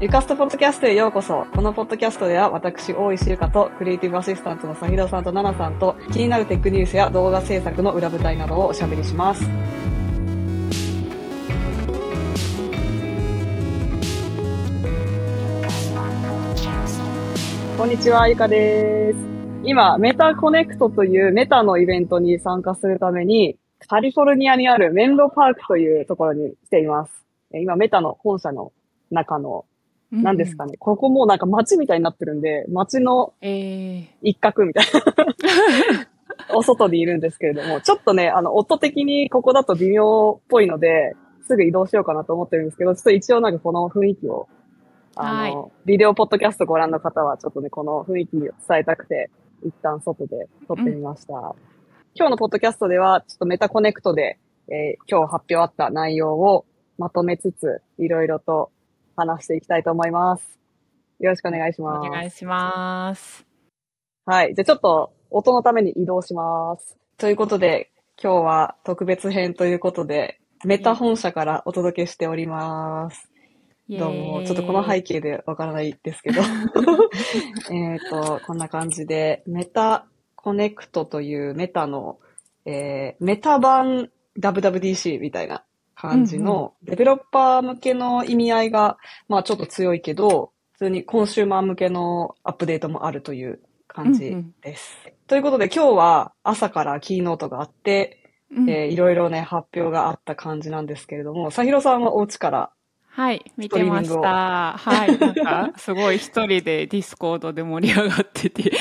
[0.00, 1.44] ゆかすとポッドキャストへようこそ。
[1.54, 9.44] このポッドキャストでは私、大石ゆかとクリエイティブアシスタントのサヒダさんとナナさんと気になるテックニュースや動画制作の裏舞台などをおしゃべりします。
[17.76, 19.18] こんにちは、ゆかです。
[19.64, 27.12] 今、メタコネクトというメタのイベントに参加するために、カリフォルニアにあるメンロパークというところに来ています。
[27.52, 28.72] 今、メタの本社の
[29.10, 29.66] 中の、
[30.12, 36.06] 何ですかね、ここもうなんか街みたいになってるんで、街のえー、一角みたいな、
[36.56, 41.14] お外にいるんですけれども、ちょっとね、あの、音的にここだと微妙っぽいので、
[41.46, 44.48] すぐ移動しようかなと思ってるんですけど、ちょっと一応なんかこの雰囲気を、
[45.16, 49.30] あの、ビデオポッドキャストご覧の方は、ちょっとね、この雰囲気を伝えたくて、
[49.64, 51.34] 一旦外で撮ってみました。
[52.14, 56.64] 今日のポッドキャストでは、ちょっとメタコネクトで、えー今日発表あった内容を
[56.96, 58.70] まとめつつ、いろいろと
[59.20, 60.58] 話していきたいと思います。
[61.18, 62.10] よろしくお願いしおます。
[62.10, 63.46] 願いします。
[64.24, 64.54] はい。
[64.54, 66.96] じゃあちょっと音のために移動します。
[67.18, 67.90] ということで、
[68.22, 73.30] 今日は特別編ということで、メタ本社からお届けしております。
[73.90, 76.40] どうも、ちょっとこの背景でわからないですけど。
[77.70, 82.18] えっと、こんな感じで、メタConnect という Meta の、
[82.64, 85.64] えー Meta 版 WWDC みたいな
[86.00, 88.96] 感じの、デベロッパー向けの意味合いが、
[89.28, 94.96] まあちょっと強いけど、普通にコンシューマー向けのアップデートもあるという感じです。
[95.26, 98.16] ということで今日は朝からキーノートがあって、
[98.50, 102.70] うんえーいろいろね、発表があった感じなんですけれども、さひろさんはお家から
[103.12, 104.78] はい、見てました。
[104.78, 108.72] はい、なんか、すごい一人で Discord で盛り上がってて。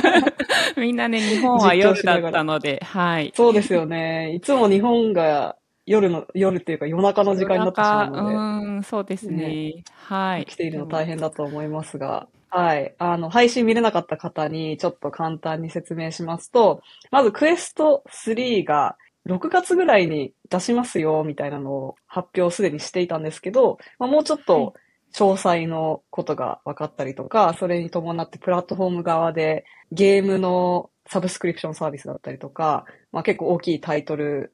[0.76, 3.32] みんなね、日本は夜だったので、はい。
[3.34, 4.34] そうですよね。
[4.34, 9.84] いつも日本が夜の、夜っていうか夜中の時間になってしまうので、うん、そうですね。
[9.94, 10.44] はい。
[10.46, 12.94] 来ているの大変だと思いますが、はい。
[12.98, 24.74] あの、配信見れなかった方にちょっと簡単に説明しますと、まずクエスト3が6月ぐらいに出しますよ、みたいなのを発表すでにしていたんですけど、まあ、もうちょっと
[25.14, 34.52] 詳細のことが分かったりとか、それに伴ってプラットフォーム側でゲームのサブスクリプションサービスだったりとか、まあ、結構大きいタイトル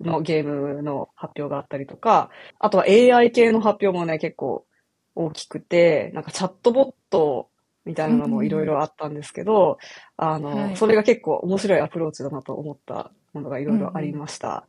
[0.00, 4.64] のゲームの発表があったりとか、あとは AI 系の発表もね、結構
[5.14, 7.48] 大きくて、なんかチャットボット
[7.84, 9.78] みたいなのもいろいろあったんですけど、
[10.16, 14.66] あの、はいそれが結構面白いアプローチだなと思ったものがいろいろありました。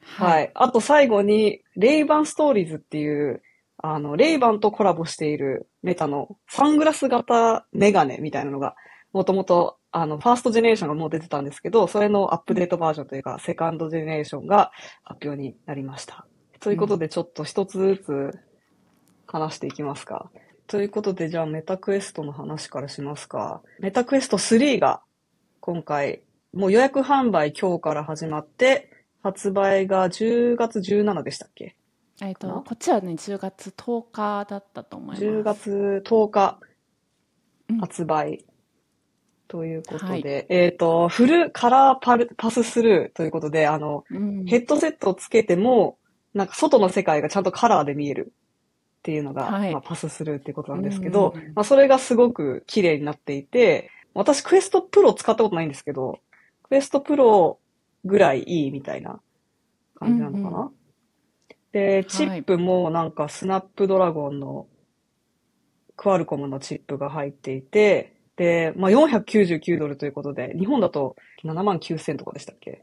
[0.00, 0.50] はい。
[0.54, 3.42] あと最後に、レイバンストーリーズっていう、
[3.78, 8.76] あの、レイバンとコラボしているメタのサングラス型メガネみたいなのが、
[9.12, 14.70] もともと、あの、ファーストジェネレーションがもう出てたんですけど、それのアップデートバージョンというか、セカンドジェネレーションが
[15.02, 16.26] 発表になりました。
[16.60, 18.38] ということで、ちょっと一つずつ
[19.26, 20.30] 話していきますか。
[20.66, 23.62] ということで、じゃあメタクエストの話からしますか。
[23.78, 25.00] メタクエスト3が
[25.60, 28.90] 今回、もう予約販売今日から始まって、
[29.22, 31.74] 発売が10月17でしたっけ？
[32.20, 35.24] えっと、こっちはね、10月10日だったと思います。
[35.24, 36.58] 10月10日
[37.70, 38.44] うん発売
[39.48, 40.46] ということで、はい。
[40.48, 44.44] えっ、と、フルカラーパルパススルーということで、あの、うん。
[44.44, 45.98] ヘッドセットをつけても、
[46.34, 48.32] なんか外の世界がちゃんとカラーで見える
[48.98, 49.72] っていうのが、はい。
[49.72, 51.54] まあ、パススルーっていうことなんですけど、うんうんうん。
[51.54, 56.20] まあ、それがすごく綺麗になっていて、私クエストプロ使ったことないんですけど、
[56.64, 57.58] クエストプロ
[58.04, 59.20] ぐらいいいみたいな
[59.94, 60.70] 感じなのかな、うん
[61.76, 64.66] で、チップもなんかスナップドラゴンの
[65.94, 72.82] クアルコムのチップが入っていて、で、まあ、499ドルということで、日本だと7万9000とかでしたっけ？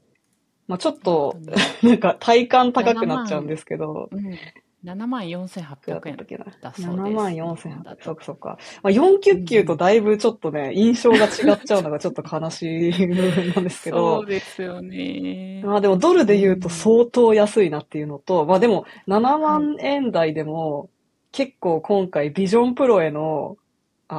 [0.68, 1.36] まあ、ちょっと、
[1.84, 4.38] なんか体感高くなっちゃうんですけど、うん、
[4.84, 6.46] 7万いくら4800円だったっけな。
[6.62, 7.00] だそうです。
[7.02, 8.58] 7万4800そっかそっか。
[8.82, 15.62] まあ、499とだいぶちょっとね、印象が違っちゃうのがちょっと悲しい 部分なんですけそどう、ですよね。
[15.64, 20.90] まあでもドルで言うと相当安いなっていうのと、まあでも7万円台でも
[21.32, 23.58] 結構今回ビジョンプロへの、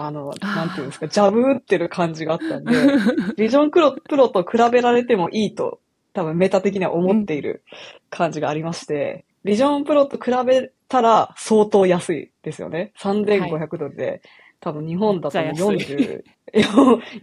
[0.02, 2.72] あの、なんていうんですか、ジャブ打ってる感じがあったんで、
[3.36, 5.80] ビジョンプロプロと比べられてもいいと
[6.12, 7.64] 多分メタ的には思っている
[8.08, 12.92] 感じがありまして、ビジョンプロと比べたら相当安いですよね。
[12.98, 14.22] 3500ドルで、
[14.60, 16.22] 多分日本だともうめっちゃ40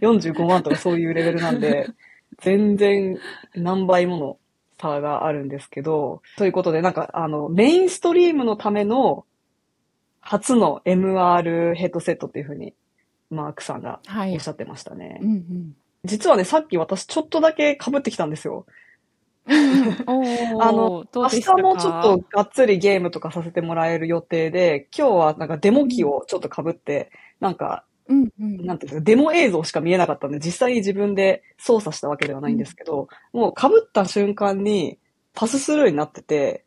[0.00, 1.88] 45 万とかそういうレベルなんで、
[2.38, 3.18] 全然
[3.54, 4.38] 何倍もの
[4.78, 9.24] 差があるんですけど、ということで、なんか、あの、メインストリームのための
[10.22, 12.74] 初の MR ヘッドセットっていうふうに、
[13.28, 14.48] マークさんがはいおっし。
[14.48, 15.18] ゃってましたね。
[15.20, 15.76] うんうん。
[16.04, 18.66] 実はね、さっき私ちょっとだけ被ってきたんですよ。
[19.46, 19.52] あ
[20.72, 27.10] の、明日もちょっとがっつりゲームとかさせてもらえる予定で、今日はなんかデモ機をちょっと被って、
[27.40, 34.98] なんか、うんうん、なんていうんですか、デモ映像しか見えなかったんで、実際に自分で操作したわけではないんですけど、うん、もう被った瞬間に
[35.34, 36.64] パススルーになってて、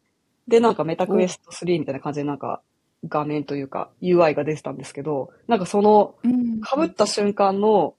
[0.47, 2.61] で、なんかメタクエスト3みたいな感じでなんか
[3.07, 7.95] 画面というか UI が出てたんですけど、なんかその、被った瞬間の、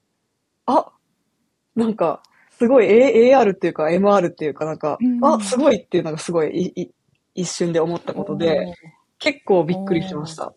[0.65, 0.91] あ、
[1.75, 2.21] なんか、
[2.57, 6.89] すごい AR っていうか MR っていうかなんか、あ、すごいっていうのがすごいい
[7.35, 8.73] 一瞬で思ったことで、
[9.19, 10.53] 結構びっくりしました。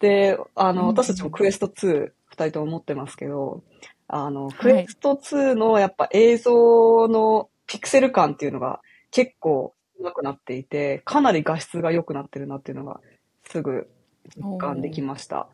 [0.00, 3.62] で、あの、私たちもクエスト2、二人とも持ってますけど、
[4.08, 13.00] あの、クエスト2のやっぱ映像のピクセル感っていうのが結構上手くなっていて、かなり画質が良くなってるなっていうのが
[13.48, 13.88] すぐ
[14.36, 15.48] 実感できました。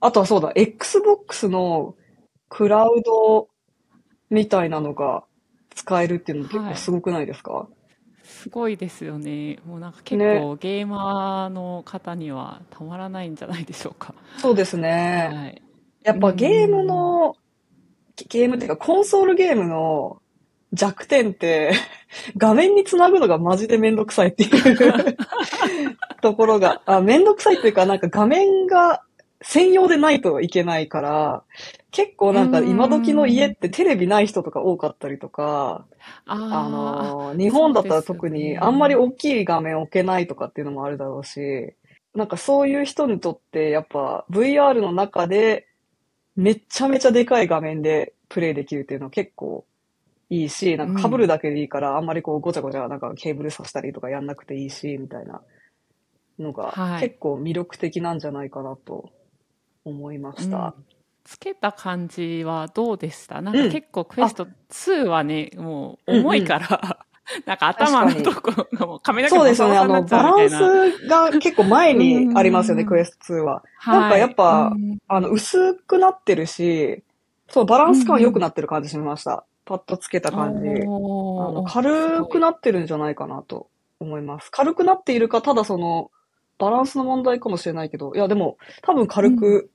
[0.00, 1.94] あとはそうだ、Xbox の
[2.48, 3.48] クラウド
[4.30, 5.24] みたいなのが
[5.74, 9.58] 使えるっていうの結構すごくないですか、はい、すごいですよね。
[9.66, 14.14] もうなんか結構、ゲーマーの方にはたまらないんじゃないでしょうか。
[14.38, 15.30] そうですね。
[15.32, 15.62] はい、
[16.02, 17.36] やっぱゲームの、
[18.28, 20.21] ゲームっていうかコンソールゲームの
[20.72, 21.72] 弱点って、
[22.36, 25.16] 画面につなぐのがマジでめんどくさいっていう
[26.22, 29.02] ところが、あめんどくさいっていうか、なんか画面が
[29.42, 31.42] 専用でないといけないから、
[31.90, 35.84] 結構なんか今時の家ってテレビない人とか多かったりとか、
[36.26, 36.36] あ
[36.68, 41.74] の、日本だったら特にあんまり大きい画面置けないとかっていうのもあるだろうし、
[42.14, 45.66] なんかそういう人にとってやっぱ VR の中で
[46.36, 49.64] めちゃめちゃでかい画面でプレイできるっていうのは結構
[50.32, 55.42] いいし、なんか被るだけでいいから、あんまりこうごちゃごちゃなんかケーブルさせたりとかやんなくていいし、みたいな。
[56.38, 59.10] のが結構魅力的なんじゃないかなと
[59.84, 60.74] 思いました。
[60.76, 60.84] うん。
[61.24, 63.42] つけた感じはどうでした？
[63.42, 66.88] なんか結構クエスト2はね、うん、もう重いから、うん
[67.36, 69.76] うん、なんか頭のとこがもう髪の毛そうですよね。
[69.76, 73.62] あの、バランスが結構前にありますよね、クエスト2は。
[73.86, 74.72] なんかやっぱ、
[75.08, 77.04] あの、薄くなってるし、
[77.48, 79.44] そう、バランス感良くなってる感じしました。
[79.64, 80.68] パッとつけた感じ。
[80.68, 83.68] あの軽くなってるんじゃないかなと
[84.00, 84.50] 思います。
[84.50, 86.10] 軽くなっているか、ただその、
[86.58, 89.70] バランスの問題かもしれないけど、いやでも、多分軽く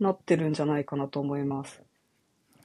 [0.00, 1.82] なってるんじゃないかなと思います。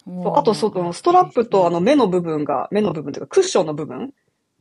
[0.06, 4.14] そうあと、その、ストラップとあの目の部分が、目の部分というかクッションの部分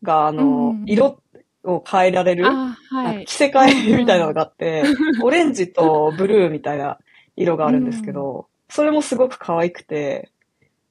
[0.03, 1.21] が、あの、色
[1.65, 2.77] を変えられる、は
[3.21, 4.85] い、着せ替えみたいなのがあって、
[5.23, 6.99] オレンジとブルーみたいな
[7.37, 10.31] 色があるんですけど、それもすごく可愛くて、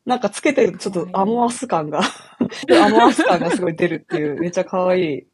[0.07, 1.99] なんかつけてるとちょっとアモアス感が
[2.81, 5.27] アモアス感がすごい出るっていう、 めっちゃ可愛い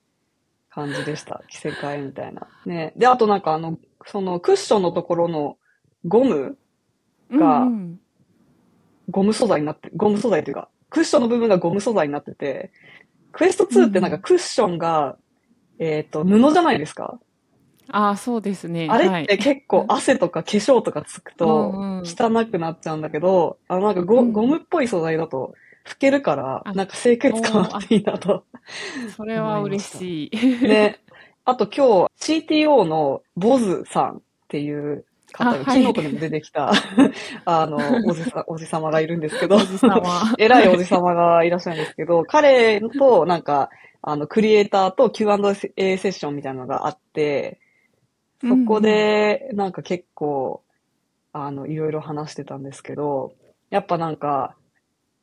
[0.71, 1.43] 感じでした。
[1.47, 2.47] 着せ替えみたいな。
[2.65, 2.91] ね。
[2.97, 3.77] で、あとなんかあの、
[4.07, 5.57] そのクッションのところの
[6.05, 6.57] ゴム
[7.31, 7.67] が、
[9.11, 12.71] ゴム素材になって、ゴム素材というか、クッションの部分がゴム素材になってて、
[13.31, 15.17] クエスト2ってなんかクッションが、
[15.79, 17.19] うん、えっ、ー、と、布じゃないですか
[17.93, 18.87] ああ、そうですね。
[18.89, 25.53] あれって結構汗とか化粧とかつくと汚くなっちゃうんだけど、あのなんかゴ,、ゴムっぽい素材だと
[25.85, 28.45] 拭けるから、なんか清潔感あっていいなと。
[29.15, 30.67] それは嬉しい。
[30.67, 30.99] ね。
[31.45, 36.71] あと今日 CTO のボズさんっていう方が、キノコにも出てきた、
[37.45, 39.57] あの、おじさ、 おじさまがいるんですけど。
[40.39, 43.69] 偉いおじさまがいらっしゃるんですけど、彼となんか、
[44.01, 47.59] あの、クリエイターと Q&A セッションみたいなのがあって、
[48.47, 50.63] そこで、なんか結構、
[51.31, 53.33] あの、いろいろ話してたんですけど、
[53.69, 54.55] やっぱなんか、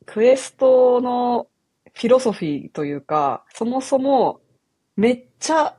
[0.07, 1.47] クエストの
[1.95, 4.41] フィロソフィーというか、そもそも、
[4.97, 5.77] めっちゃ、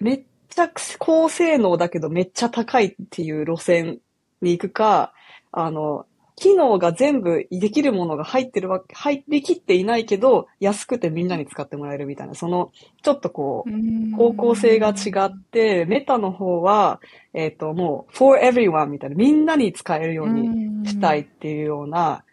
[0.00, 4.00] めっちゃ高性能だけどめっちゃ高いっていう路線
[4.40, 5.14] に行くか、
[5.52, 12.72] あの、機能が全部できるものが入ってるわけ、入りきっていないけど、安くてみんなに使ってもらえるみたいな、その、
[13.02, 17.00] ちょっとこう、方向性が違って、メタの方は、
[17.34, 22.24] えっ、ー、と、もう、for everyone みたいな、みんなに使えるようにしたいっていうような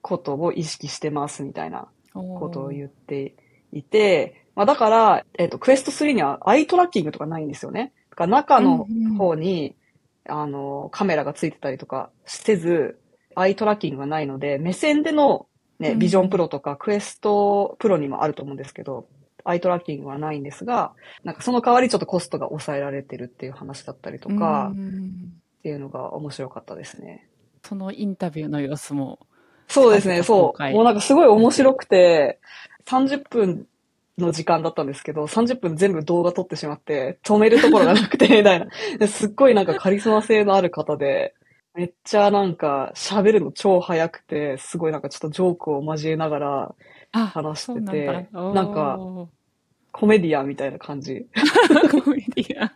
[0.00, 3.34] ことを意識してますみたいなことを言って
[3.72, 7.92] いて、まあだから、えっ、ー、と、クエスト3にはアイトラッキングとかないんですよね。
[8.10, 8.86] だから中の
[9.18, 9.74] 方に、
[10.28, 12.98] あの、カメラがついてたりとかせず、
[13.40, 15.46] アイトラッキングがないので、目線での
[15.78, 19.06] ね、ビジョンプロとかクエストプロにもあると思うんですけど、
[19.44, 20.92] アイトラッキングはないんですが、
[21.24, 27.28] なんかその代わりちょっとコストが抑えられてるっていう話だったりとか、っていうのが面白かったですね。
[27.64, 29.20] そのインタビューの様子も。
[29.68, 30.62] そうですね、そう。
[30.72, 32.40] もうなんかすごい面白くて、
[32.86, 33.66] 30分
[34.18, 38.60] の時間だったんですけど、30分全部動画撮ってしまって、止めるところがなくて、みたい
[38.98, 39.08] な。
[39.08, 41.34] すっごいなんかカリスマ性のある方で、
[41.74, 46.74] めっちゃなんか喋るの超早くて、すごいなんかちょっとジョークを交えながら
[47.12, 48.98] 話してて、なんなんか、
[49.92, 51.26] コメディアンみたいな感じ。
[51.90, 52.70] コメディアン。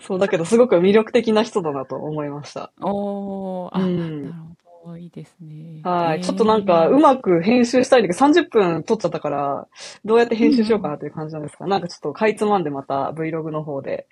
[0.00, 2.72] そう、だけどすごく魅力的な人だなと思いました。
[2.80, 4.96] おー、あ、うん、なるほど。
[4.96, 5.80] いいですね。
[5.84, 6.22] はい。
[6.22, 9.68] ちょっとなんか、うまく編集したいんだけど、30分撮っちゃったから、
[10.04, 14.06] どうやって編集しようかなという感じなんですか、うん、なんかちょっとかいつまんでまた Vlog の方で、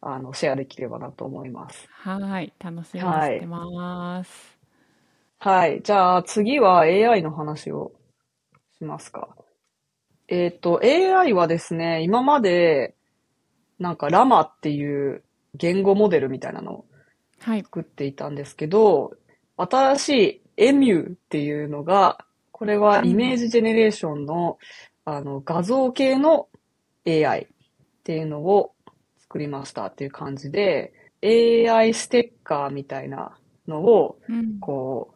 [0.00, 1.88] あの、シェアできればなと思います。
[1.90, 2.52] はい。
[2.58, 4.58] 楽しみにしてます。
[5.38, 5.70] はい。
[5.70, 7.92] はい、じゃあ次は AI の話を
[8.78, 9.36] しますか。
[10.28, 12.94] えっ、ー、と、AI はですね、今まで、
[13.78, 15.22] なんかラマっていう
[15.54, 16.84] 言語モデルみたいなのを
[17.40, 19.16] 作っていたんですけど、
[19.56, 24.58] はい、新しいエミューっていうのが、これはイメージジェネレーションの、
[25.04, 26.48] あの、画像系の
[27.06, 27.46] AI っ
[28.02, 28.72] ていうのを
[29.36, 33.36] 作りましたっていう感じで、AI ステッカーみたいな
[33.68, 34.18] のを、
[34.60, 35.14] こ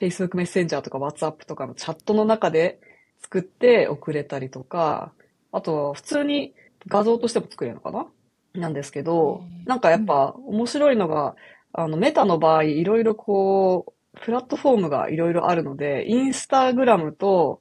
[0.00, 2.80] う、Facebook メッセンジャーとか WhatsApp とかのチャットの中で
[3.22, 5.12] 作って送れたりとか、
[5.52, 6.52] あと、普通に
[6.88, 8.06] 画像としても作れるのかな？
[8.54, 11.36] なんですけど、なんかやっぱ面白いのが、
[11.72, 17.60] あの、メタの場合、いろいろこう、プラットフォームがいろいろあるので、インスタグラムと、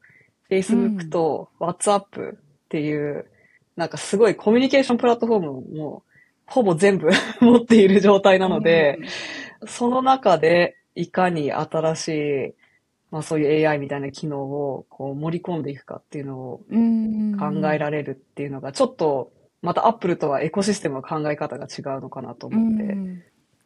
[0.50, 3.28] フェイスブックと、WhatsApp っていう、
[3.75, 6.03] なんかすごいコミュニケーションプラットフォームも、
[6.46, 7.10] ほぼ全部
[7.42, 9.00] 持っている状態なので、
[9.65, 12.53] その中で、いかに新しい
[13.13, 22.98] まあそういう AI みたいな機能をこう盛り込んでいくかっていうのを考えられるっていうのが、ちょっとまたアップルとはエコシステムの考え方が違うのかなと思って、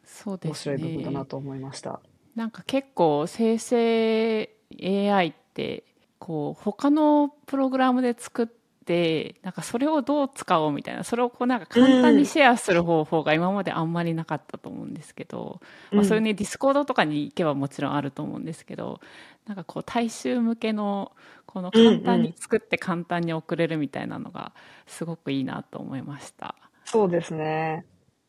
[0.04, 2.00] そうです、ね、面白い部分だなと思いました。
[2.36, 4.50] なんか結構生成
[4.82, 5.84] AI って
[6.18, 8.50] こう他のプログラムで作っっ
[8.88, 15.60] てなんかそれをどう使おうみたいなそれをこうなんか簡単にシェアする方法が今まであんまりなかったと思うんですけど、
[15.92, 19.00] うん、まあ、そういうね Discord とかに行けばもちろんあると思うんですけど
[19.46, 21.12] なんかこう大衆向けの
[21.44, 24.52] この簡単に作って簡単に送れるみたいなのが
[24.86, 26.54] すごくいいなと思いました。
[26.86, 27.84] そうですね。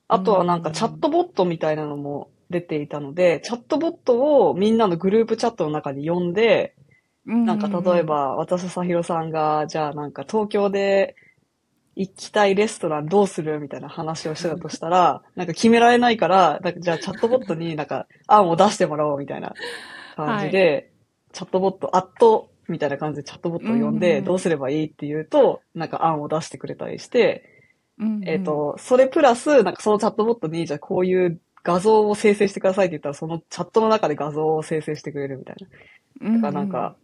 [0.10, 6.76] あとはなんかチャットボットみたいなのも出ていたので、チャットボットをみんなのグループチャットの中に呼んで、
[7.30, 11.16] なんか例えば、私とさひろさんが、じゃあなんか東京で
[11.96, 19.54] 行きたいレストランどうするみたいな話をしてたとしたら、 なんか決められないから、なんかじゃあチャットボットになんか案を出してもらおうみたいな
[20.16, 20.86] 感じで、はい、
[21.34, 27.44] チャットボット、アットみたいな感じでチャットボットを呼んで、どうすればいいって言うと、なんか案を出してくれたりして、
[28.26, 35.56] えっ、と、それプラス、なんかそのチャットボットに、じゃあこういう画像を生成してくださいって言ったら、そのチャットの中で画像を生成してくれるみたい
[36.22, 36.36] な。
[36.36, 36.70] だからなん。
[36.70, 36.96] か、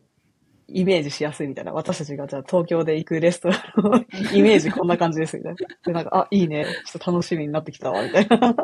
[0.68, 1.74] イメージしやすいみたいな。
[1.74, 5.58] 私たちがじゃあ東京で行くレストランの イメージこんな感じですみたいな。
[5.86, 6.66] で、なんか、あ、いいね。
[6.86, 8.56] ちょっと楽しみになってきたわ、みたいな。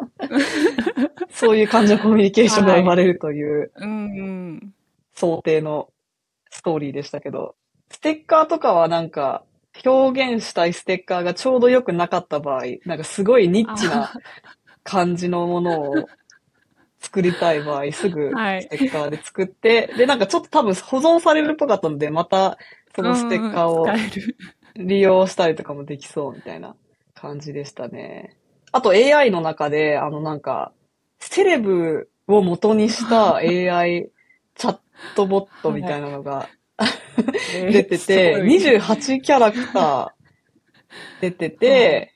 [1.29, 3.71] そういう感じのコミュニケーションが生まれるという
[5.13, 5.89] 想定の
[6.49, 7.55] ストーリーでしたけど、
[7.89, 9.43] ステッカーとかはなんか、
[9.85, 14.11] 表現したいステッカーがちょうど良くなかった場合、なんかすごいニッチな
[14.83, 15.95] 感じのものを
[17.01, 18.29] 作りたい場合、すぐ
[18.61, 22.57] ステッカーで作って、はい、で、なんかちょっと多分保存されるっぽかったので、また
[22.95, 23.87] そのステッカーを
[24.75, 26.75] 利用したりとかもできそうみたいな
[27.15, 28.37] 感じでしたね。
[28.71, 30.71] あと AI の中で、あのなんか、
[31.19, 34.09] セレブを元にした AI
[34.55, 34.79] チャッ
[35.15, 36.87] トボットみたいなのが、は
[37.67, 40.11] い、 出てて、28キャラクター
[41.21, 42.13] 出てて、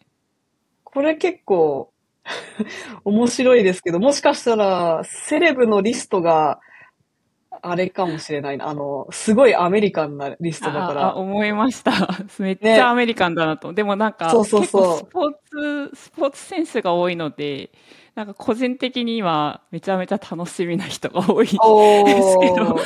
[0.83, 1.91] これ結構
[3.05, 6.59] 面白いですけど、もしかしたら、セレブのリストが、
[7.61, 8.67] あれかもしれないな。
[8.67, 11.07] あの、すごいアメリカンなリストだから。
[11.11, 11.91] あ思いました。
[12.37, 13.69] めっちゃアメリカンだなと。
[13.69, 14.97] ね、でもなんか、そうそうそう。
[14.97, 15.33] スポー
[15.89, 17.71] ツ、スポーツ選手が多いので、
[18.13, 22.77] なんか個人的にはめちゃめちゃ楽しみな人が多いんですけど。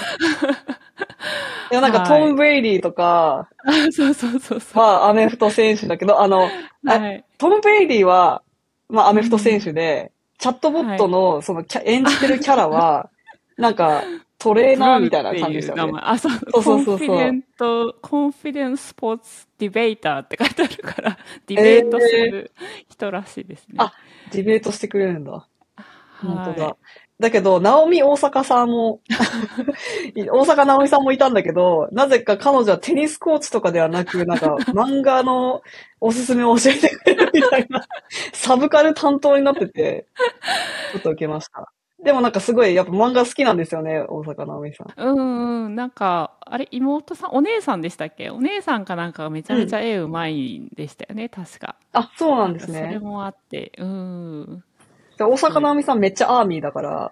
[1.71, 3.47] いや、なんかトム・ブレイディとか、
[3.91, 4.77] そうそうそうそう。
[4.77, 6.49] まあ、アメフト選手だけど、あの、
[6.83, 8.41] はい、トム・ブレイディは、
[8.89, 13.09] まあ、アメフト選手で、チャットボットの、その、演じてるキャラは、
[13.57, 14.03] なんか、
[14.37, 15.99] トレーナーみたいな感じでしたよね。
[16.01, 16.95] あ、そうそうそうそう。
[16.95, 22.51] コンフィデン t, confident sports deba ter って書いてあるから、ディベートする
[22.89, 23.75] 人らしいですね。
[23.75, 23.93] えー、あ、
[24.31, 25.45] ディベートしてくれるんだ。
[26.21, 26.77] 本当だ。
[27.19, 29.01] だけど、ナオミ大阪さんも
[30.15, 35.61] 大阪ナオミさんもいたんだけど、なぜか彼女はテニスコーチとかではなく、なんか漫画の
[35.99, 37.85] おすすめを教えてくれるみたいな、
[38.31, 40.05] サブカル担当になってて、
[40.93, 41.71] ちょっと受けました。
[42.01, 44.93] でもなんかすごい、やっぱ漫画好きなんですよね、大阪直美さん。
[44.95, 48.29] うんうん、なんか、あれ、妹さん、お姉さんでしたっけ？
[48.29, 51.75] お姉さんかなんかがめちゃめちゃ絵うまいんでしたよね、うん、確か。
[51.91, 52.79] あ、そうなんですね。
[52.79, 54.63] それもあって、うん。
[55.27, 57.11] 大阪直美さんめっちゃアーミーだから、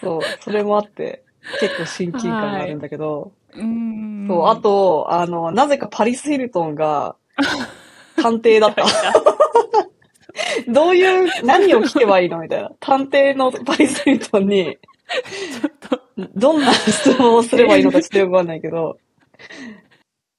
[0.00, 1.22] そう、それもあって、
[1.60, 4.26] 結構親近感があるんだけど、うん。
[4.28, 7.16] そう、あ、と、あの、なぜかパリス・ヒルトンが
[8.16, 8.84] 探偵だった。
[10.68, 12.70] どういう、何を聞けばいいのみたいな。
[12.80, 14.78] 探偵のパリス・ヒルトンに、
[16.34, 18.98] どんな質問をすればいいのかちょっとよくわかんないけど、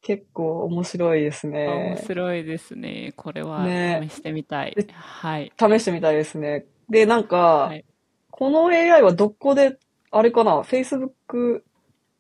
[0.02, 2.04] 結構面白いです面ね。
[2.06, 3.14] 白いですね。
[3.16, 4.74] これはね試してみたい。
[4.76, 5.52] ではい。
[5.60, 6.66] 試してみたいですね。
[6.90, 7.86] で、なんか、はい
[8.32, 9.78] この AI はどこで、
[10.12, 11.62] あれかな ?Facebook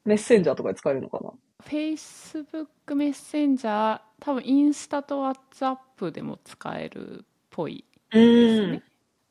[0.04, 1.32] メッセンジャーとかで使えるのかな
[1.64, 7.86] ？Facebook メッセンジャー、多分インスタと WhatsApp でも使えるっぽい。
[8.12, 8.72] うん。
[8.74, 8.84] ね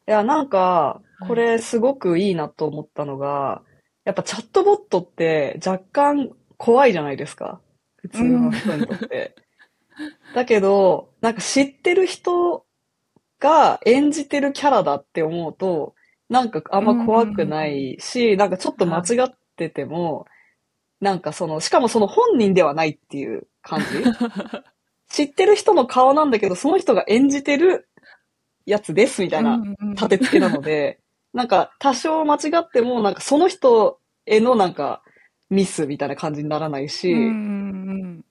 [0.07, 3.63] いや、なんか、はいこれすごくいいなと思ったのが、
[4.05, 7.61] やっぱチャットボットって若干怖いじゃないですか。
[7.99, 9.35] 普通の人にとって。
[10.35, 12.65] だけど、なんか知ってる人
[13.41, 15.95] が演じてるキャラだって思うと、
[16.29, 20.27] なんかあんま怖くないし、なんかちょっと間違ってても、
[21.01, 23.87] なんかその、しかもその本人ではないっていう感じ。
[25.11, 27.89] 知ってる人の顔なんだけど、その人が演じてる
[28.67, 29.63] やつですみたいな
[29.95, 31.01] 立て付けなので、
[31.33, 35.03] なんか多少間違っても、なんかその人へのなんか
[35.51, 38.25] ミスみたいな感じにならないし、うんうん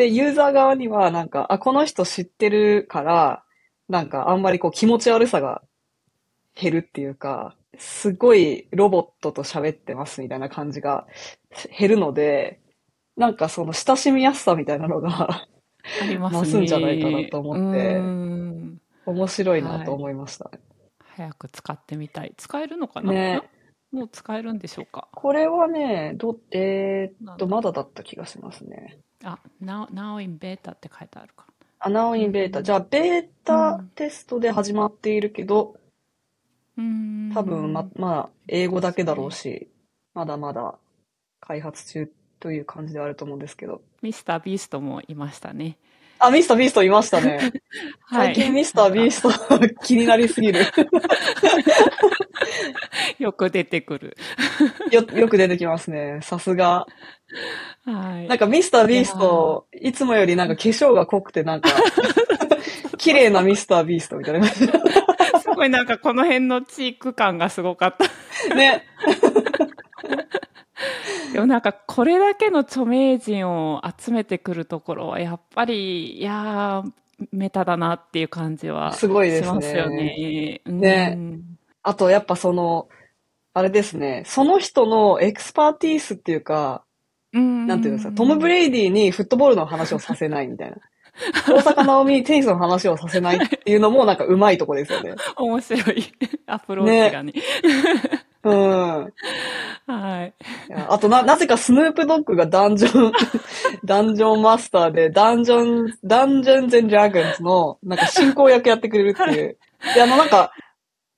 [0.00, 3.42] で、ユーザー側にはなんか、あ、この人知ってるから、
[3.90, 5.60] なんかあんまりこう気持ち悪さが
[6.54, 11.06] 減るっていうか、すごいロボットと喋ってますみたいな感じが
[11.78, 12.60] 減るので、
[13.16, 16.40] なんかその親しみやすさみたいなのがありますね。
[16.40, 20.50] 増すんじゃないかなと思ってうん面白いなと思いました。
[21.16, 22.32] 早く使ってみたい。
[22.38, 23.42] 使えるのかな、ね
[23.92, 25.08] もう使えるんでしょうか？
[25.12, 28.98] これはね、ど、えーっと、まだだった気がしますね。
[29.24, 31.46] あ、now, now in beta って書いてあるか
[31.82, 32.62] アナウインベータ。
[32.62, 35.76] じゃあ、ベータテストで始まっているけど、
[36.76, 36.82] ら。
[36.84, 37.32] うん。
[37.34, 39.68] 多分ま、まあ、英語だけだろうし、
[40.14, 40.78] まだまだ
[41.40, 43.80] 開発中という感じではあると思うんですけど。
[44.02, 45.78] ミスタービーストもいましたね。
[46.18, 47.38] あ、ミスタービーストいましたね。
[48.04, 49.30] はい最近ミスタービースト
[49.84, 50.60] 気になりすぎる。
[53.18, 54.16] よく出てくる。
[54.90, 56.20] よ、よく出てきますね。
[56.22, 56.86] さすが。
[57.84, 58.28] はい。
[58.28, 61.70] なんかミスタービースト、いつもよりなんか化粧が濃くてなんか、
[62.98, 64.66] 綺麗なミスタービーストみたいな感じ。
[65.42, 67.96] すごいなんかこの辺のチーク感がすごかっ
[68.48, 68.54] た。
[68.54, 68.84] ね。
[71.32, 76.90] でもなんかこれだけの著名人を集めてくるところはやっぱり、いやー、
[77.32, 80.62] Meta だなっていう感じはすごいですねしますよね。
[80.66, 81.49] ねうん
[81.90, 82.88] あと、やっぱその、
[83.52, 86.84] あれですね、その人の expertise っていうか、
[87.32, 87.66] うん。
[87.66, 90.76] なんていうんですか、トム・ブレイディにフットボールの話をさせないみたいな。
[91.52, 95.16] 大坂なおみにテニスの話をさせないっていうのもなんかうまいとこですよね。
[95.36, 96.04] 面白い
[96.46, 97.32] アプローチがね。
[98.44, 99.12] うん。
[99.86, 100.34] はい。
[100.88, 103.12] あとな、なぜかスヌープドッグがダンジョン、
[103.84, 109.58] ダンジョンマスターで、ダンジョン、ダンジョンズ・ドラゴンズの、なんか進行役やってくれるっていう。
[109.94, 110.52] で、あのなんか、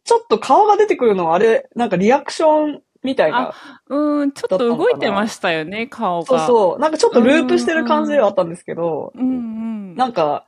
[0.04, 3.54] ちょっと顔が出てくるのはあれ、なんかリアクションみたいな。
[3.88, 6.26] うん、ちょっと動いてましたよね、顔が。
[6.26, 6.78] そうそう。
[6.78, 9.24] なんかちょっとループしてる感じではあったんですけど、うんう
[9.92, 9.94] ん。
[9.96, 10.46] なんか、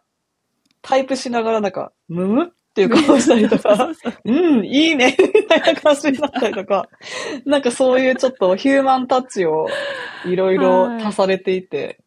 [0.83, 3.91] タイプしながらなんか、むむっていう顔したりとか、
[4.25, 6.89] うん、いいね、みたいな感じになったりとか、
[7.47, 9.69] なんかそういうちょっとヒューマンタッチを
[10.25, 12.01] いろいろ足されていて、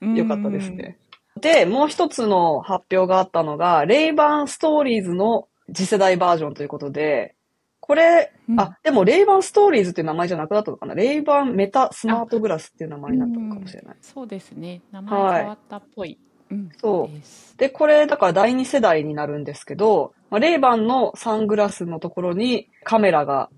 [0.00, 0.98] よかったですね。
[1.38, 7.34] で、もう一つの発表があったのが、レイバンストーリーズの次世代バージョンということで、
[7.80, 10.94] これ、うんあ、でもレイバンストーリーズっていう名前じゃなくなったのかな？
[10.94, 13.96] レイバンメタスマートグラスっていう名前になったのかもしれない。
[14.00, 14.82] そうですね。
[14.92, 16.18] 名前変わったっぽい。
[16.50, 16.70] うん。
[16.78, 23.50] そうでこれ、だから第二世代になるんですけど、まあ、レイバンのサングラスのところにカメラが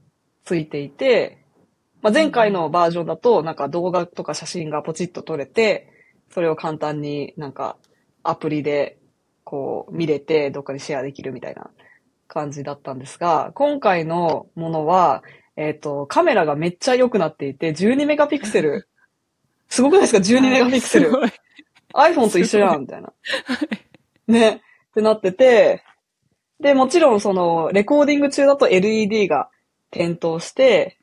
[0.45, 1.39] ついていて、
[2.01, 5.89] まあ、前回のバージョンだと、なんか動画とか写真がポチッと撮れて、
[6.31, 7.77] それを簡単になんか
[8.23, 8.99] アプリで
[9.45, 11.71] こう見れて、どっかにシェアできるみたいな
[12.33, 15.23] 感じだったんですが、今回のものは、
[15.57, 18.89] えっ、と、カメラがめっちゃ良くなっていて、12 メガピクセル。
[19.69, 21.13] すごくないですか ?12 メガピクセル。
[21.93, 23.13] iPhone と一緒やん、みたいな。
[24.27, 24.51] ね。
[24.51, 24.61] っ
[24.95, 25.85] てなってて、
[26.59, 29.51] で、もちろんその、レコーディング中だと LED が
[29.91, 30.99] 点灯して、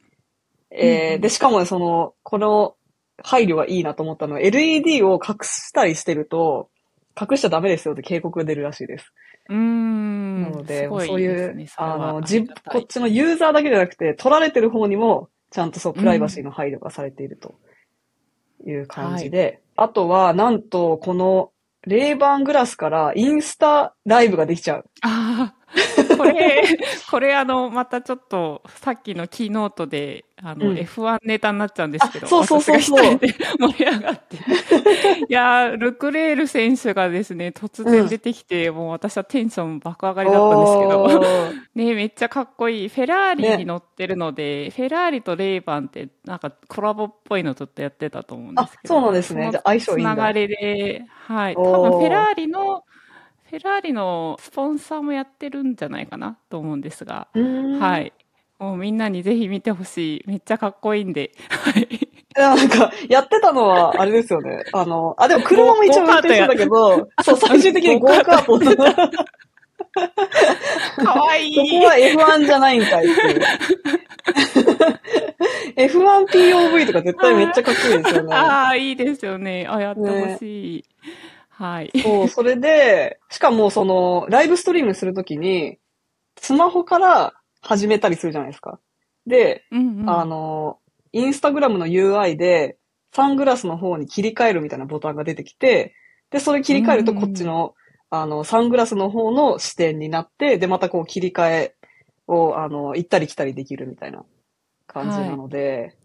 [0.72, 2.76] えーうんで、しかもね、その、この
[3.22, 6.70] 配慮がいいなと思ったのは、LED を隠したりしてると、
[7.20, 9.14] 隠しちゃダメですよって警告が出るらしいです。
[9.50, 10.44] うーん。
[10.44, 12.74] なので、すごそういう、あの、あじりがたい。
[12.74, 17.56] こっちのユーザーだけじゃなくて、撮られてる方にも、ちゃんとそう、プライバシーの配慮がされていると。
[18.66, 21.52] いう感じで、あとは、なんと、この、
[21.84, 24.86] レイバングラスからインスタライブができちゃう。
[25.02, 25.59] ああ、
[26.20, 26.64] これ、
[27.10, 30.78] これあの、またちょっと、さっきのキーノートで、あの、うん。
[30.78, 33.20] F1 ネタになっちゃうんですけど、あそうそうそうそう。
[33.20, 33.28] 盛
[33.78, 34.38] り上がって。
[35.28, 41.24] いやー、ルクレール選手がですね、突然出てきて、もう私はテンション爆上がりだったんですけど、
[41.76, 42.88] ねめっちゃかっこいい。
[42.90, 48.98] フェラーリに乗ってるので、フェラーリとレイバンって、なんかコラボっぽいのちょっとやってたと思うんですけど。
[48.98, 49.50] あそうなんですね。
[49.52, 50.14] じゃあ相性いいんだ。
[50.14, 51.56] つながりで、はい。
[51.56, 52.84] 多分フェラーリの、
[53.50, 58.14] フェラーリのスポンサーもやってるんじゃないかなと思うんですが、はい。
[58.60, 60.24] もうみんなにぜひ見てほしい。
[60.28, 61.32] めっちゃかっこいいんで。
[61.50, 61.84] はい。
[61.84, 62.10] い
[62.40, 64.66] や、なんか、やってたのは、あれですよね。
[64.72, 68.60] あの、あ、でも車も一応運転してたけど、 そう、最終的にゴーカート。
[68.60, 68.84] そこ
[71.04, 71.58] かわいい。
[71.84, 73.42] は F1 じゃないんかいっていう。
[75.76, 78.36] F1POV とか絶対めっちゃかっこいいですよね。
[78.36, 79.66] ああ、いいですよね。
[79.68, 80.86] あ、やってほしい。
[81.60, 81.92] はい。
[82.02, 85.78] そう、それで、しかもその、ライブストリームするときに、
[86.40, 88.80] スマホから始めたりするじゃないですか。
[89.28, 90.10] で、うんうん。
[90.10, 90.80] あの、
[91.12, 92.78] インスタグラムの UI で、
[93.12, 95.96] サングラスの方に切り替えるみたいなボタンが出てきて、
[96.32, 97.76] で、それ切り替えるとうんこっちの、
[98.10, 101.76] あの、サングラスの方の視点になって、で、またこう切り替え
[102.28, 104.24] を、あの、行ったり来たりできるみたいな
[104.88, 105.98] 感じなので、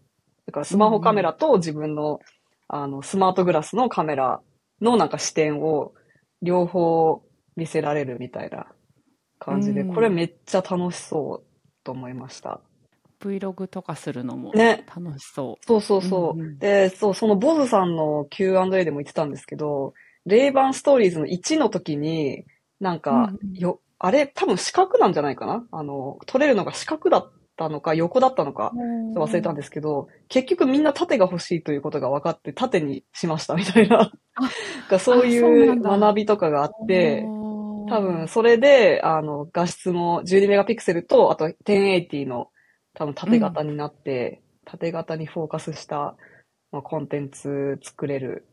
[0.47, 2.19] だからスマホカメラと自分の、
[2.67, 4.41] あの、スマートグラスのカメラ
[4.81, 5.93] のなんか視点を
[6.41, 7.23] 両方
[7.55, 8.67] 見せられるみたいな
[9.39, 9.93] 感じで、うん。
[9.93, 11.43] これめっちゃ楽しそう
[11.83, 12.61] と思いました。
[13.21, 14.85] Vlog とかするのもね。
[14.95, 16.39] 楽しそそうそうそう。
[16.39, 16.59] うんうん。
[16.59, 19.93] で、そう、そのボズさんの Q&A でも言ってたんですけど、
[20.25, 22.45] レイバンストーリーズの1の時に、
[22.79, 23.53] なんか、うんうん。
[23.53, 25.65] よ、あれ、多分四角なんじゃないかな？
[25.71, 28.71] あの、撮れるのが四角だったのか、横だったのか、
[29.15, 29.19] う。
[29.19, 34.11] 忘れたんですけど、結局みんな縦が欲しいということが分かって、縦にしましたみたいな。
[34.89, 37.23] がそういそう学びとかがあって、
[37.87, 42.49] 多分、それで、あの、画質も12メガピクセルと、あと1080の
[42.93, 46.15] 多分縦型になって、縦型にフォーカスした、
[46.71, 48.47] まあ、コンテンツ作れる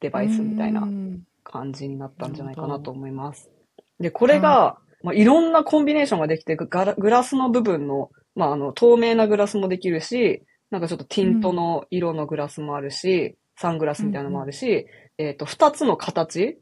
[0.00, 3.50] デバイスみたいなうん感じになったんじゃないかなと思います。
[3.98, 14.86] で、これが、まあ、いろんなコンビネーションができて、ガラグラスの部分の、まあ、あの、透明なグラスもできるし、なんかちょっとティントの色のグラスもあるし、サングラスみたいなのもあるし、
[15.18, 16.56] えっ、と、二つの形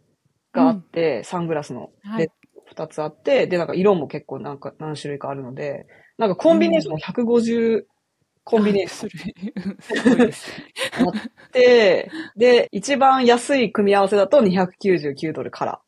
[0.54, 1.90] があって、サングラスの。
[2.02, 2.32] はいで、
[2.64, 5.86] 二つあって、で、なんか色も結構なんか何種類かあるので、
[6.16, 7.84] なんかコンビネーションも150
[8.42, 9.76] コンビネーションョン。
[9.80, 10.66] すごいですね。
[10.98, 15.80] あって、で、一番安い組み合わせだと299ドルから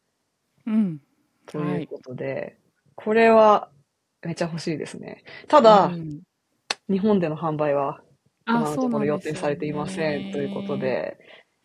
[0.67, 1.01] うん。
[1.47, 2.59] ということで、
[2.95, 3.71] これは
[4.23, 5.23] めっちゃ欲しいですね。
[5.49, 6.21] ただ、うん。
[6.89, 8.01] 日本での販売は
[8.47, 11.19] 今のところ予定されていませんということで、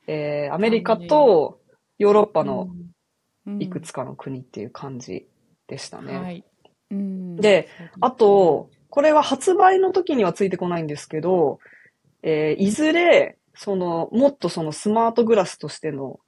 [0.08, 1.60] えーアメリカと
[1.98, 2.68] ヨーロッパの
[3.46, 3.62] うん。
[3.62, 5.28] いくつかの国っていう感じ
[5.68, 6.18] でしたね。
[6.18, 6.44] はい。
[6.92, 7.36] うん。
[7.36, 7.68] で、
[8.00, 11.60] あと、これは発売の時にはついてこないんですけど、
[12.24, 16.20] えーいずれ、その、もっとそのスマートグラスとしての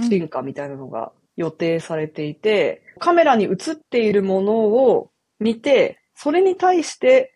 [0.00, 7.34] 進化みたいなのが予定されていて、カメラに映っているものを見て、それに対して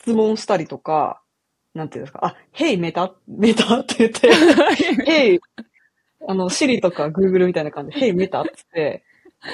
[0.00, 1.22] 質問したりとか、
[1.74, 4.30] なんていうんですか、あ、Hey メタメタって言って、
[5.06, 5.40] Hey
[6.28, 9.04] あの、シリとか Google みたいな感じで、Hey メタって言って、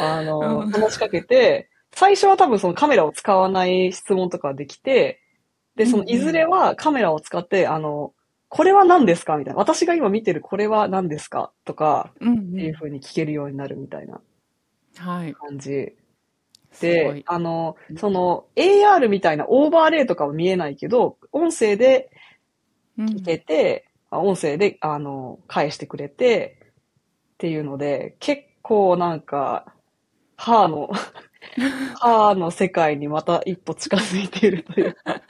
[0.01, 0.71] あの、うん。
[0.71, 5.21] 話しかけて、最初は多分そのカメラを使わない質問とかできて、
[5.77, 8.12] で、そのいずれはカメラを使って、あの、
[8.49, 9.37] これは何ですか？
[9.37, 9.59] みたいな。
[9.59, 11.53] 私が今見てるこれは何ですか？
[11.64, 12.35] とか、うん。
[12.35, 14.21] っていう風に聞けるようになるみたいな
[14.97, 15.35] はい。
[15.35, 15.94] 感じ。
[16.81, 17.25] でい、。
[17.27, 22.11] あの、その AR みたいなオーバーレイとかは見えないけど、音声で
[22.99, 26.73] うん聞けて、あ音声で、あの、返してくれて、
[27.35, 29.73] っていうので、結構なんか、
[30.37, 30.91] 歯の、
[32.01, 35.23] 歯の世界にまた一歩近づいているというか。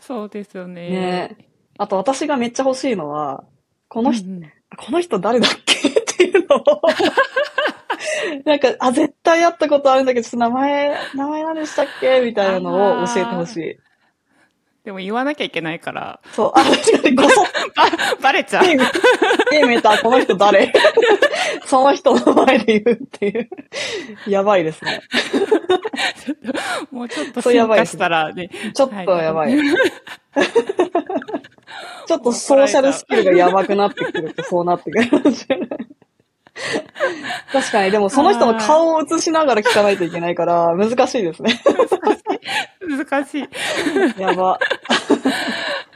[0.00, 0.88] そうですよね。
[0.90, 1.36] ね
[1.78, 3.44] あと私がめっちゃ欲しいのは、
[3.88, 5.88] この人、うんうんこの人誰だっけ？
[5.88, 6.62] っていうのを、
[8.44, 12.20] なんか、あ、絶対会ったことあるんだけど、ちょっと名前、名前何でしたっけ？
[12.20, 13.76] みたいなのを教えてほしい。
[14.84, 17.46] でも言わなきゃいけないから、そう、あ、確かに、こそっ
[17.76, 17.84] ば、
[18.20, 18.64] バレちゃう。
[18.64, 20.72] て、ゲーメーター、この人誰？
[21.66, 23.48] その人の前で言うっていう。
[24.26, 25.00] やばいですね。
[26.90, 28.50] もうちょっとそうやばい進化したらね。
[28.74, 29.52] ちょっとやばい。
[32.06, 35.68] ちょっとソーシャルスキルがやばくなってくるとそうなってくるかもしれない。
[37.52, 41.60] 確かに、でもその人の顔を映しながら聞かないといけないから、難しいですね。
[42.80, 44.20] 難しい。
[44.20, 44.58] やば。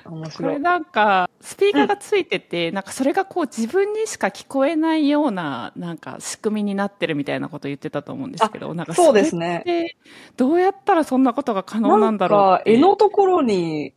[0.08, 0.52] 面こ白い。
[0.54, 9.96] れなんか、スピーカーがついてて、なんかそれがこう自分にしか聞こえないような、なんか仕組みになってるみたいなことを言ってたと思うんですけど、なんかそうですね。
[10.36, 13.94] どうやったらそんなことが可能なんだろうなんか、って絵のところに、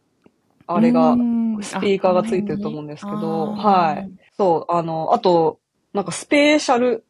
[0.66, 4.12] あれがう、んスピーカーがついてると思うんですけど、あはい。
[4.38, 5.60] そう、あの、あと、
[5.94, 7.04] なんかスペーシャル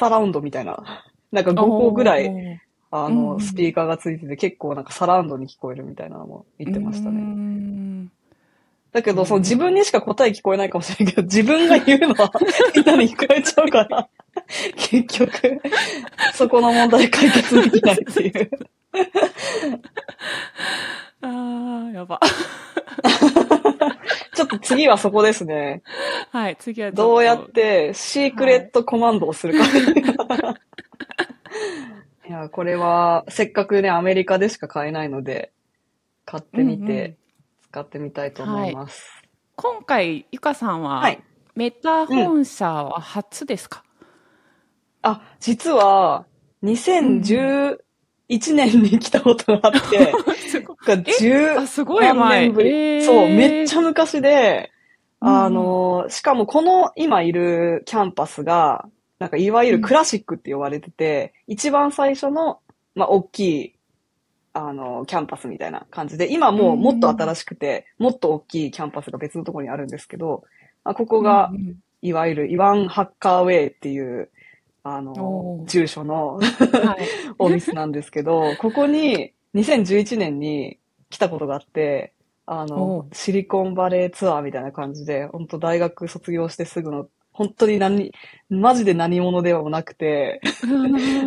[0.00, 2.28] サラウンドみたいな、なんか5個ぐらい、い
[2.90, 7.20] あうんの、スピーカーがついてて、結構なんかサラウンドに聞こえるみたいなのも言ってましたね。
[7.20, 8.08] ね。
[8.92, 12.32] だけど、その自分にしか答え聞こえないかもしれないけど、自分が言うのは
[12.74, 14.08] みんなに聞こえちゃうから、
[14.74, 15.60] 結局、
[16.32, 18.50] そこの問題解決できないっていう。
[21.22, 22.20] ああ、やば。
[24.34, 25.82] ちょっと次はそこですね。
[26.30, 29.64] はい、次はどうやってシークレットコマンドをするか。
[32.28, 35.52] いや、これは、せっかくね、アメリカでしか買えないので、
[36.24, 37.16] 買ってみうんうんて、
[37.62, 39.22] 使ってみたいと思います。
[39.56, 41.20] 今回、ゆかさんは、はい。
[41.56, 43.82] メタ本社は初ですか、
[45.02, 46.24] あ、実は、
[48.30, 50.12] 2011年に来たことがあって、
[50.48, 50.76] すごい。
[50.84, 52.50] が10あ、すごい前。
[52.50, 52.70] ぶり。
[52.70, 53.04] えー。
[53.04, 54.70] そう、めっちゃ昔で、
[55.20, 55.44] うんうん。
[55.44, 58.88] あの、しかもこの今いるキャンパスが、
[59.18, 62.60] なんかいわゆるクラシックって呼ばれてて、一番最初の、
[62.94, 63.74] まあ、大きい、
[64.54, 70.44] あの、キャンパスみたいな感じで、今もうもっと新しくて、もっと大きいキャンパスが別のところにあるんですけど、
[70.84, 71.76] まあ、ここがう、ん。
[72.02, 74.30] いわゆるイワン・ハッカーウェイっていう、
[74.82, 76.98] あおのー、住所のうんはい。
[77.38, 80.78] オフィスなんですけど、ここに2011年に
[81.10, 82.12] 来たことがあって、
[82.46, 88.12] あおの、シリコンバレーツアーみたいな感じで、本当大学卒業してすぐの、本当に何、
[88.48, 90.40] マジで何者ではなくて、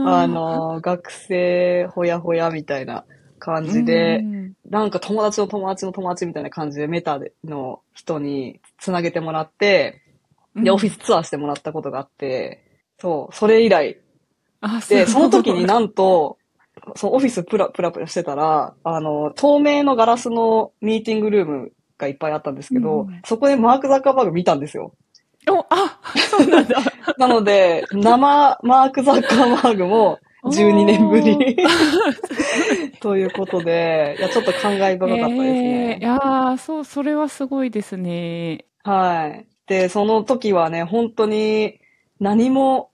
[0.05, 3.05] あの、学生ほやほやみたいな
[3.39, 4.53] 感じで、うん。
[4.69, 10.01] なんか友達の友達の友達みたいな感じでメタの人に繋げてもらって、
[10.55, 12.62] で、オフィスツアーしてもらったことがあって、
[13.03, 13.97] そう、それ以来
[14.61, 16.37] あ、そごいの時になんと、
[16.95, 24.93] そのオフィスプラプラプラしてたら、あの、透明のガラスのミーティングルームがいっぱいあったんですけど、うんそこでマーク・ザッカーバーグ見たんですよ。
[25.49, 26.77] お、あ、そうなんだ。
[27.19, 28.17] なので、生
[28.63, 31.57] マーク・ザッカーバーグも12年ぶり
[33.01, 35.97] ということで、いや、ちょっと感慨深かったですえーいね。
[36.01, 38.65] やーそう、それはすごいですね。
[38.83, 39.45] はい。
[39.67, 41.79] で、その時はね、本当に
[42.19, 42.91] 何も、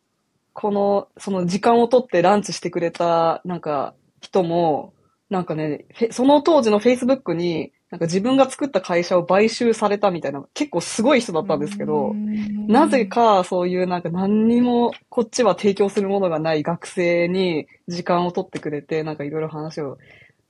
[0.60, 4.94] この、その時間をとってランチしてくれた、なんか、人も、
[5.30, 12.14] なんかね、その当時の Facebook に、なんか自分が作った会社を買収されたみたいな、結構すごい人だったんですけど、
[12.68, 19.98] なぜ、かそういうなんか何にもこっちは提供するものがない学生に時間を取ってくれて、なんかいろいろ話を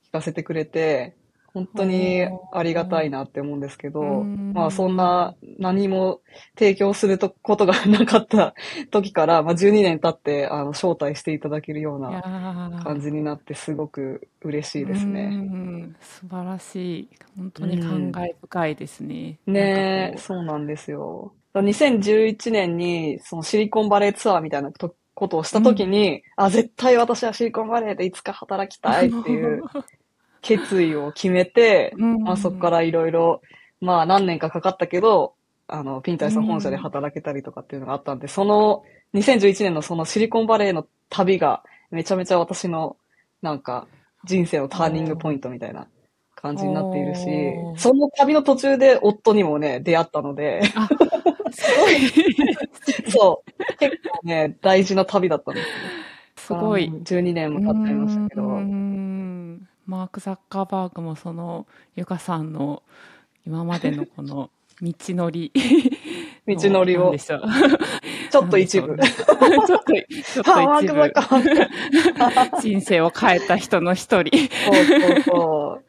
[0.07, 1.15] 聞かせてくれて、
[1.53, 6.21] 本当にありがたいなって思うんですけど、うんまあそんな何も
[6.57, 8.53] 提供するとことがなかった
[8.91, 15.27] 時から、まあ12年経ってあの招待していただけるようなー感じになってすごく嬉しいですうね。
[15.27, 17.09] ん素晴らしい。
[17.37, 19.39] 本当に感慨深いですね。
[19.45, 21.33] ねえ、かこそうなんですよ。
[21.55, 29.63] 2011年に、そのシリコンバレーツアーみたいなことをしたときに、あ、絶対私はシリコンバレーでいつか働きたいっていう
[30.41, 33.41] 決意を決めて、うんまあそこからいろいろ、
[33.81, 35.33] まあ何年かかかったけど、
[35.67, 42.97] あの、ピンタイさん本社で働けたりとかっていうのがあったんで、その2011年のそのシリコンバレーの旅がめちゃめちゃ私の
[43.41, 43.87] なんか
[44.25, 45.87] 人生のターニングポイントみたいな
[46.35, 47.25] 感じになっているし
[47.77, 50.87] その旅の途中で夫にもね、出会ったので、あ
[51.51, 53.09] すごい。
[53.11, 55.73] そう、結構ね、大事な旅だったんですよ。
[56.37, 56.91] すごいあ。
[56.91, 58.41] の12年も経っちゃいましたけど。
[58.43, 62.83] うーんマーク・ザッカーバーグもそのゆかさんの
[63.47, 65.51] 今までのこの 道のり
[66.47, 68.97] 道のりを ちょっと一部。
[68.97, 70.93] ちょっと、ちょっと一。
[70.93, 71.11] 部
[72.61, 74.37] 人生を変えた人の一人。
[74.37, 75.85] そうそうそう。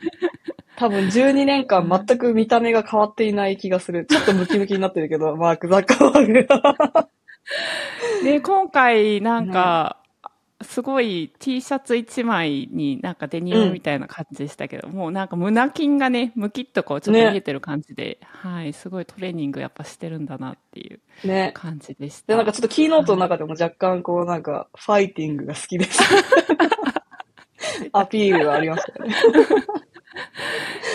[0.77, 4.07] 多分12年間全く見た目が変わっていない気がする。
[4.07, 6.49] ちょっとムキムキになってるけど、マーク・ザッカーバーグ。
[8.25, 10.00] で、今回なんか、
[10.63, 21.53] すごい T シャツ1枚になんかデニムみたいな感じでしたけど、もうなんか胸筋がね、ムキッとこうちょっと見えてる感じで、はい、すごいトレーニングやっぱしてるんだなっていうね。
[21.55, 22.35] 感じでした。
[22.35, 26.01] で、なんかちょっとキーノートの中でも若干こうなんか、ファイティングが好きです。
[27.93, 29.15] アピールがありましたよね。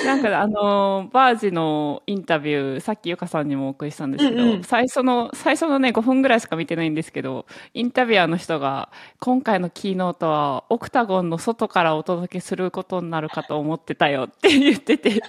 [0.05, 4.63] なんかあのバージのインタビューさっきゆかさんにもお送りしたんですけど、うんうん。
[4.63, 15.21] 最初の最初のね5分ぐらいしか見てないんですけどインタビュアーの人が今回のキーノートはオクタゴンの外からお届けすることになるかと思ってたよって言ってて。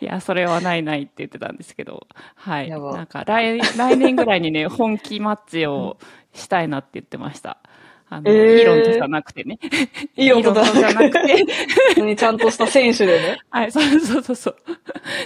[0.00, 2.06] いやそれはないないって言ってたんですけど。
[2.34, 2.70] はい。
[2.70, 5.98] なんか来来年ぐらいにね本気マッチを
[6.32, 7.58] したいなって言ってました。
[8.12, 9.58] あの、えーイーロンとじゃなくてね。
[10.16, 12.16] イーロンとじゃなくて。
[12.16, 13.38] ちゃんとした選手でね。
[13.48, 14.56] はい、そうそうそうそう。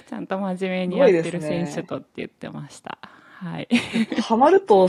[0.08, 2.98] ちゃんと真面目にやってる選手とって言ってました。
[3.02, 3.68] はい。
[4.22, 4.88] ハマると、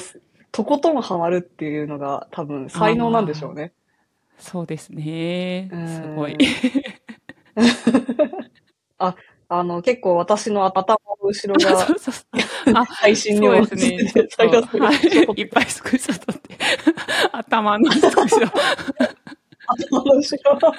[0.52, 3.74] とことんハマるっていうのが多分才能なんでしょうね。
[4.38, 5.88] そうですねうん。
[5.88, 6.38] すごい。
[9.00, 9.16] あ、
[9.50, 12.74] あの、結構私の頭の後ろが そうそうそう。
[12.74, 13.98] あ、配信にもそうですね。
[15.38, 15.42] い。
[15.42, 16.58] いっぱいスクショ撮って。
[17.32, 18.52] 頭のスクショ。
[19.68, 20.72] 頭の後ろが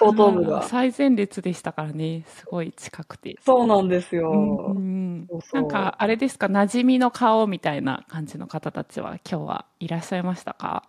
[0.00, 0.62] 後頭部が。
[0.62, 2.24] 最前列でしたからね。
[2.26, 3.36] すごい近くて。
[3.44, 4.30] そうなんですよ。
[4.30, 10.82] うんうんそうそうなんか、あれですか、馴染みの顔みたいな感じの方たちは今日はいらっしゃいましたか？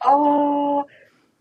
[0.00, 0.86] ああ、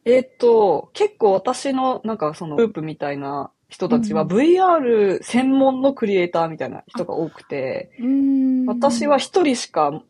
[0.05, 4.27] えっと、結構私のなんかそのグループみたいな人たちはうん。
[4.27, 8.65] VR 専門のクリエイターみたいな人が多くて、うーん。
[8.67, 10.03] 私は一人しか、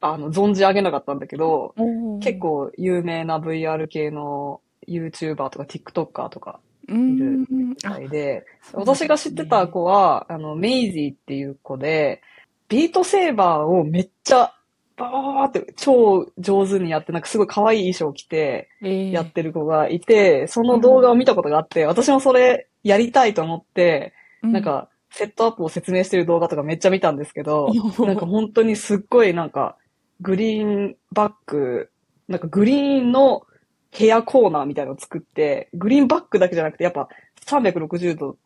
[0.00, 1.76] あの、存じ上げなかったんだけど、
[2.20, 12.20] 結構有名な VR 系の YouTuber とか TikToker とかうーんみあたいで、私が知ってた子は、あの、メイジーっていう子で、
[12.68, 14.52] ビートセーバーをめっちゃ、
[14.96, 19.12] バーって超上手にやって、なんかすごい可愛い衣装を着てえー。
[19.12, 28.02] やってる子がいて、その動画を見たことがあって、私もそれやりたいと思って、なん、か、セットアップを説明してる動画とかめっちゃ見たんですけど、う。
[28.02, 29.76] んなんか本当にすっごいなんか、
[30.20, 31.90] グリーンバック、
[32.28, 33.42] なんかグリーンの
[33.90, 37.08] ヘアコーナーみたいなのを作って、グリーンバックだけじゃなくて、やっぱ
[37.46, 38.36] 360度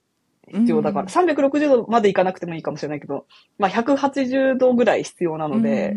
[0.48, 1.08] 必要だから、うん。
[1.30, 3.26] 360度までいかなくてもいいかもしれないけど、
[3.58, 5.96] まあ180度ぐらい必要なので、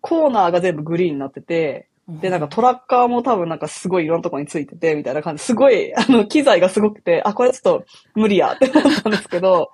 [0.00, 5.42] コーナーが全部グリーンになってて、うんで、なんかトラッカーも多分なんかすごいいろんなところについてて、みたいな感じ。
[5.42, 9.72] すごい、あの、機材がすごくて、あ、これちょっと無理やって思ったんですけど、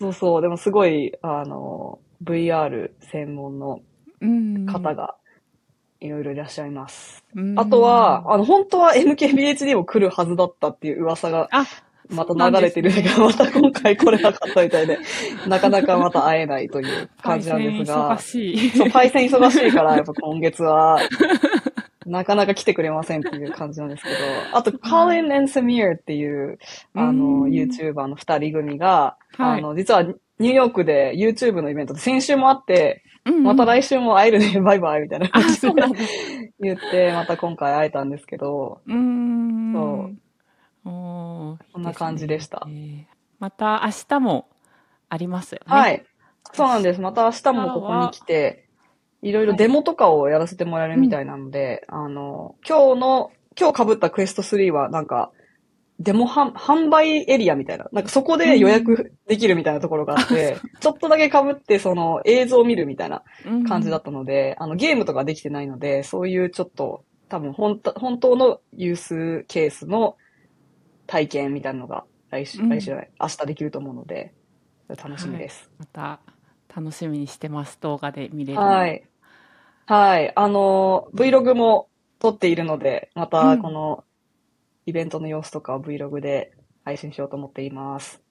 [0.00, 3.80] そうそう、でもすごい、あの、VR 専門の
[4.20, 5.14] うん方が
[6.00, 7.24] いろいろいらっしゃいます。
[7.34, 11.64] うんあとは、あの、本当は MKBHD も来るはずだったっていう噂があ、
[12.10, 14.98] また流れてるのが、また今回来れなかったみたいで、
[15.46, 18.16] なかなかまた会えないという感じなんですが。
[18.16, 18.70] 忙、しい。
[18.70, 20.98] そう、パイセン忙しいから、やっぱ今月は、
[22.06, 24.16] なかなか来てくれませんっていう感じなんですけど、
[24.52, 26.58] あと、カーリン・エン・セミーっていう、
[26.94, 27.50] あうの、ん。
[27.50, 29.58] YouTuber の二人組が、はい。
[29.58, 35.72] あの、実はニューヨークで YouTube のイベントで先週もあって、うんまた来週も会えるね、バイバイみたいなあ、感じで。
[36.58, 39.72] 言って、また今回会えたんですけど、うーん。
[39.74, 40.16] そう
[40.84, 42.66] こんな感じでした。
[42.66, 44.48] ねまた明日も
[45.08, 45.64] ありますよね。
[45.66, 46.04] はい。
[46.52, 47.00] そうなんです。
[47.00, 48.68] また明日もここに来て、
[49.22, 55.32] いろいろデモとかをやらせてもらえるみたいなので、あの、今日の、今日被ったクエスト3はなんか、
[55.98, 63.64] デモ販販売エリアみたいな、なんかそこで予約できるみたいなところがあって、 ちょっとだけ被ってその映像を見るみたいなうん。
[63.64, 70.16] 感じだったので、あのゲームとかできてないので、そういうちょっと多分本当本当のユースケースの
[71.10, 74.32] 体験みたいなのが来週、うん来週じゃない、明日できると思うので、
[74.88, 75.68] 楽しみです。
[75.76, 76.20] また
[76.74, 77.78] 楽しみにしてます。
[77.80, 78.66] 動画で見れるの。
[78.66, 79.02] はい。
[79.86, 80.32] はい。
[80.36, 81.88] あの、Vlog も
[82.20, 84.04] 撮っているので、またうんこの
[84.86, 86.52] イベントの様子とかを Vlog で
[86.84, 88.22] 配信しようと思っています。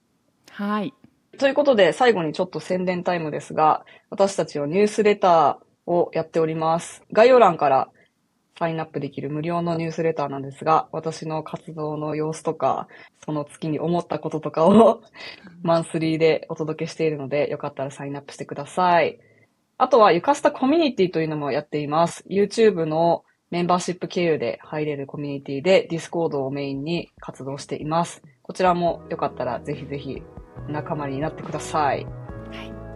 [0.50, 0.94] はい。
[1.38, 7.02] ということで、最後にちょっと宣伝タイムですが、私たちはニュースレターをやっております。
[7.12, 7.90] 概要欄から
[8.60, 12.88] サインアップできる無料のニュースレターなんですが、私の活動の様子とか、
[13.24, 15.00] その月に思ったこととかを
[15.62, 19.18] マンスリーでお届けしているので、よかったらサインアップしてください。
[19.78, 22.22] あとは、ゆかしたコミュニティというのもやっています。
[22.28, 28.22] YouTube のメンバーシップ経由で入れるコミュニティで、Discord をメインに活動しています。
[28.42, 30.22] こちらもよかったらぜひぜひ
[30.68, 32.06] 仲間になってください。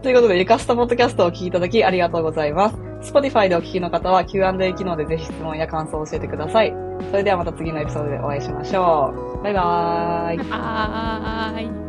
[0.03, 2.84] ということで、ゆかしたポッドキャストをお聞きいただきありがとうございます。
[3.05, 6.75] Spotify でお聞きの方は Q&A 機能でぜひ質問や感想を教えてください。
[7.11, 9.43] それではまた次のエピソードでお会いしましょう。
[9.43, 10.39] バイバーイ。
[10.51, 11.84] はーい。